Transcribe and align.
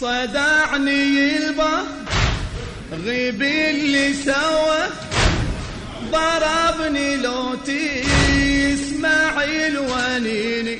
صدعني 0.00 1.36
البا 1.36 1.86
غيب 3.04 3.42
اللي 3.42 4.14
سوى. 4.14 4.82
ضربني 6.10 7.16
لو 7.16 7.54
تسمع 7.54 9.44
الونيني 9.44 10.78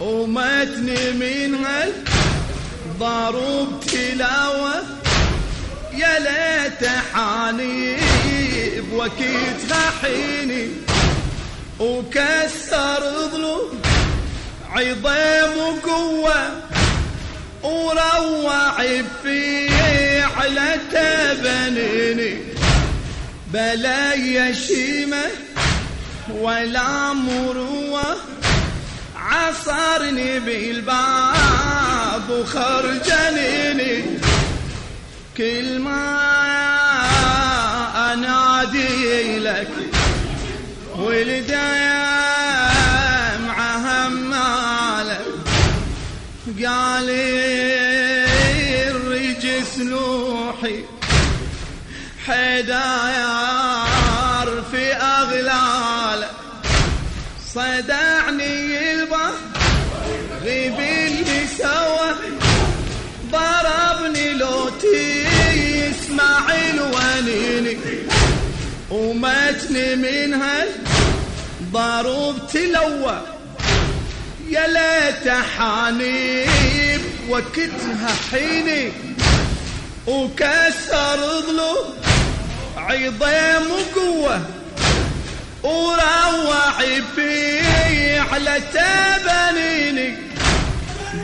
ومتني 0.00 1.10
من 1.10 1.64
هال 1.64 1.92
ضروب 2.98 3.80
تلاوة. 3.80 4.82
يا 5.92 6.18
ليت 6.18 6.88
حانيب 7.14 8.84
وكيتها 8.92 9.90
حيني 10.02 10.68
وكسر 11.80 13.00
ظلو 13.32 13.72
عظيم 14.70 15.58
وقوة. 15.58 16.63
وروع 17.84 18.72
في 19.22 19.68
على 20.36 20.76
تبنيني 20.92 22.38
بلا 23.52 24.14
يشيمة 24.14 25.24
ولا 26.30 27.12
مروة 27.12 28.16
عصرني 29.16 30.40
بالباب 30.40 32.30
وخرجنيني 32.30 34.04
كل 35.36 35.78
ما 35.78 36.14
أنادي 38.12 39.38
لك 39.38 39.68
ولدي 40.98 41.83
قال 46.44 47.10
الرجس 48.90 49.78
نوحي 49.78 50.84
حداير 52.26 52.74
في 54.70 54.92
اغلاله 54.92 56.30
صدعني 57.54 58.92
البحر 58.92 59.32
غيب 60.42 60.78
اللي 60.80 61.46
سوى. 61.58 62.14
ضربني 63.32 64.32
لو 64.32 64.68
تسمع 64.68 66.44
الونيني 66.70 67.76
ومتني 68.90 69.96
من 69.96 70.34
هال 70.34 70.68
ضروب 71.72 72.36
تلوى. 72.52 73.20
يا 74.54 74.66
ليت 74.66 75.26
حانيب 75.28 77.00
وكتها 77.28 78.12
حيني 78.30 78.92
وكسر 80.06 81.18
ظلو 81.46 81.76
عظيم 82.76 83.64
وقوة 83.70 84.36
وروع 85.62 86.78
في 87.16 87.30
على 88.18 88.54
تبنيني. 88.74 90.10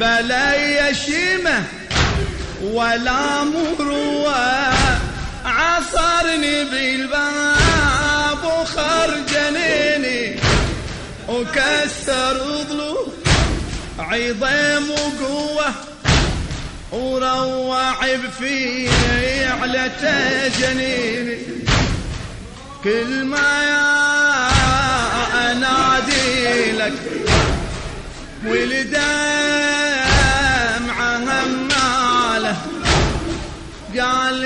بلا 0.00 0.46
يشيمة 0.88 1.58
ولا 2.62 3.44
مروة 3.44 4.36
عصرني 5.44 6.64
بالباب 6.64 8.42
وخرجنيني. 8.44 10.22
وكسر 11.28 12.36
ظلو 12.68 12.85
عظيم 13.98 14.90
وقوة 14.90 15.74
وروع 16.92 17.94
في 18.38 18.88
على 19.50 19.90
تجنيني. 20.00 21.38
كل 22.84 23.24
ما 23.24 23.62
يا 23.62 23.96
أنادي 25.52 26.72
لك 26.72 26.92
ولدمع 28.46 28.96
هماله 31.16 32.56
قال 33.98 34.44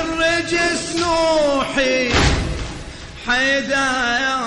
الرجس 0.00 0.84
نوحي 0.98 2.10
حيدار 3.26 4.41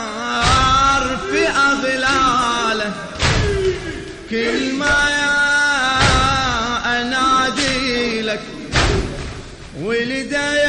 كل 4.30 4.74
ما 4.74 4.98
انادي 6.86 8.22
لك 8.22 8.42
ولدي 9.82 10.66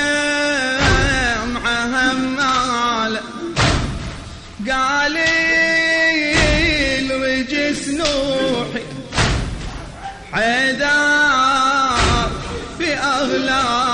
مع 1.55 1.85
هماله 1.85 3.21
قال 4.71 5.17
الرجس 7.11 7.89
نوحي 7.89 8.83
حيدار 10.33 12.31
في 12.79 12.95
اغلاله 12.95 13.86